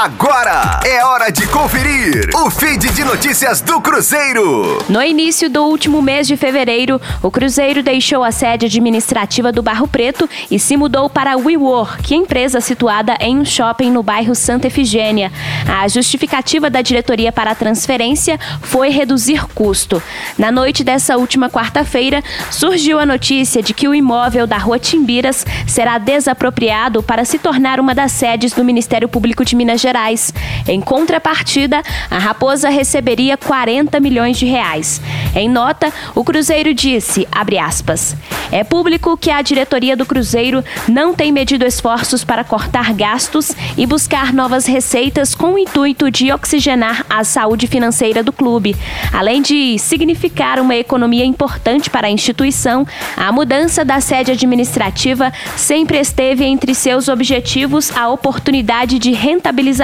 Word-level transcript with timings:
Agora 0.00 0.78
é 0.86 1.04
hora 1.04 1.28
de 1.28 1.44
conferir 1.48 2.30
o 2.32 2.48
feed 2.48 2.88
de 2.90 3.02
notícias 3.02 3.60
do 3.60 3.80
Cruzeiro. 3.80 4.78
No 4.88 5.02
início 5.02 5.50
do 5.50 5.64
último 5.64 6.00
mês 6.00 6.28
de 6.28 6.36
fevereiro, 6.36 7.00
o 7.20 7.32
Cruzeiro 7.32 7.82
deixou 7.82 8.22
a 8.22 8.30
sede 8.30 8.66
administrativa 8.66 9.50
do 9.50 9.60
Barro 9.60 9.88
Preto 9.88 10.30
e 10.48 10.56
se 10.56 10.76
mudou 10.76 11.10
para 11.10 11.32
a 11.32 11.36
WeWork, 11.36 12.14
empresa 12.14 12.60
situada 12.60 13.16
em 13.18 13.40
um 13.40 13.44
shopping 13.44 13.90
no 13.90 14.04
bairro 14.04 14.36
Santa 14.36 14.68
Efigênia. 14.68 15.32
A 15.66 15.88
justificativa 15.88 16.70
da 16.70 16.80
diretoria 16.80 17.32
para 17.32 17.50
a 17.50 17.56
transferência 17.56 18.38
foi 18.62 18.90
reduzir 18.90 19.48
custo. 19.52 20.00
Na 20.38 20.52
noite 20.52 20.84
dessa 20.84 21.16
última 21.16 21.50
quarta-feira, 21.50 22.22
surgiu 22.52 23.00
a 23.00 23.06
notícia 23.06 23.60
de 23.60 23.74
que 23.74 23.88
o 23.88 23.94
imóvel 23.96 24.46
da 24.46 24.58
Rua 24.58 24.78
Timbiras 24.78 25.44
será 25.66 25.98
desapropriado 25.98 27.02
para 27.02 27.24
se 27.24 27.36
tornar 27.36 27.80
uma 27.80 27.96
das 27.96 28.12
sedes 28.12 28.52
do 28.52 28.62
Ministério 28.62 29.08
Público 29.08 29.44
de 29.44 29.56
Minas 29.56 29.80
Gerais. 29.80 29.87
Em 30.66 30.80
contrapartida, 30.80 31.82
a 32.10 32.18
Raposa 32.18 32.68
receberia 32.68 33.36
40 33.36 33.98
milhões 34.00 34.36
de 34.36 34.44
reais. 34.44 35.00
Em 35.34 35.48
nota, 35.48 35.92
o 36.14 36.22
Cruzeiro 36.22 36.74
disse, 36.74 37.26
aspas, 37.58 38.14
é 38.52 38.62
público 38.62 39.16
que 39.16 39.30
a 39.30 39.40
diretoria 39.40 39.96
do 39.96 40.04
Cruzeiro 40.04 40.62
não 40.86 41.14
tem 41.14 41.32
medido 41.32 41.64
esforços 41.64 42.24
para 42.24 42.44
cortar 42.44 42.92
gastos 42.92 43.52
e 43.76 43.86
buscar 43.86 44.32
novas 44.32 44.66
receitas 44.66 45.34
com 45.34 45.54
o 45.54 45.58
intuito 45.58 46.10
de 46.10 46.32
oxigenar 46.32 47.04
a 47.08 47.24
saúde 47.24 47.66
financeira 47.66 48.22
do 48.22 48.32
clube. 48.32 48.76
Além 49.12 49.40
de 49.40 49.78
significar 49.78 50.60
uma 50.60 50.76
economia 50.76 51.24
importante 51.24 51.88
para 51.88 52.08
a 52.08 52.10
instituição, 52.10 52.86
a 53.16 53.30
mudança 53.32 53.84
da 53.84 54.00
sede 54.00 54.32
administrativa 54.32 55.32
sempre 55.56 55.98
esteve 55.98 56.44
entre 56.44 56.74
seus 56.74 57.08
objetivos 57.08 57.94
a 57.96 58.08
oportunidade 58.08 58.98
de 58.98 59.12
rentabilização 59.12 59.77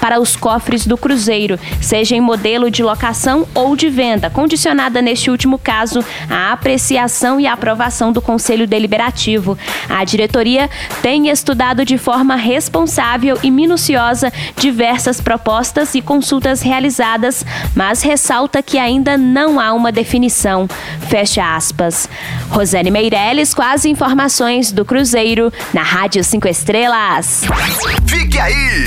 para 0.00 0.20
os 0.20 0.36
cofres 0.36 0.86
do 0.86 0.96
Cruzeiro, 0.96 1.58
seja 1.80 2.16
em 2.16 2.20
modelo 2.20 2.70
de 2.70 2.82
locação 2.82 3.46
ou 3.54 3.76
de 3.76 3.88
venda, 3.88 4.30
condicionada 4.30 5.00
neste 5.00 5.30
último 5.30 5.58
caso 5.58 6.04
à 6.28 6.52
apreciação 6.52 7.38
e 7.40 7.46
aprovação 7.46 8.12
do 8.12 8.20
Conselho 8.20 8.66
Deliberativo. 8.66 9.56
A 9.88 10.04
diretoria 10.04 10.68
tem 11.02 11.28
estudado 11.28 11.84
de 11.84 11.98
forma 11.98 12.36
responsável 12.36 13.38
e 13.42 13.50
minuciosa 13.50 14.32
diversas 14.56 15.20
propostas 15.20 15.94
e 15.94 16.02
consultas 16.02 16.62
realizadas, 16.62 17.44
mas 17.74 18.02
ressalta 18.02 18.62
que 18.62 18.78
ainda 18.78 19.16
não 19.16 19.60
há 19.60 19.72
uma 19.72 19.92
definição. 19.92 20.68
Fecha 21.08 21.56
aspas. 21.56 22.08
Rosane 22.50 22.90
Meirelles 22.90 23.54
com 23.54 23.62
as 23.62 23.84
informações 23.84 24.72
do 24.72 24.84
Cruzeiro 24.84 25.52
na 25.72 25.82
Rádio 25.82 26.22
5 26.22 26.48
Estrelas. 26.48 27.42
Fique 28.06 28.38
aí! 28.38 28.86